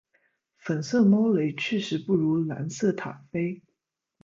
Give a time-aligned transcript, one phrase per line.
[0.57, 3.61] 粉色猫雷确实不如蓝色塔菲